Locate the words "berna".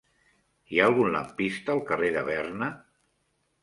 2.35-2.75